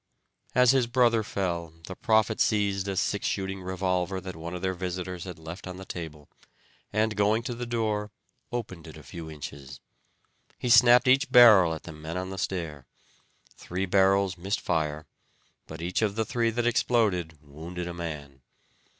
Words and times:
As 0.55 0.71
his 0.71 0.87
brother 0.87 1.21
fell 1.21 1.75
the 1.85 1.93
prophet 1.95 2.41
seized 2.41 2.87
a 2.87 2.97
six 2.97 3.27
shooting 3.27 3.61
revolver 3.61 4.19
that 4.19 4.35
one 4.35 4.55
of 4.55 4.63
their 4.63 4.73
visitors 4.73 5.25
had 5.25 5.37
left 5.37 5.67
on 5.67 5.77
the 5.77 5.85
table, 5.85 6.27
and 6.91 7.15
going 7.15 7.43
to 7.43 7.53
the 7.53 7.67
door 7.67 8.09
opened 8.51 8.87
it 8.87 8.97
a 8.97 9.03
few 9.03 9.29
inches. 9.29 9.79
He 10.57 10.69
snapped 10.69 11.07
each 11.07 11.31
barrel 11.31 11.75
at 11.75 11.83
the 11.83 11.91
men 11.93 12.17
on 12.17 12.31
the 12.31 12.39
stair; 12.39 12.87
three 13.55 13.85
barrels 13.85 14.39
missed 14.39 14.59
fire, 14.61 15.05
but 15.67 15.83
each 15.83 16.01
of 16.01 16.15
the 16.15 16.25
three 16.25 16.49
that 16.49 16.65
exploded 16.65 17.37
wounded 17.43 17.87
a 17.87 17.93
man. 17.93 18.41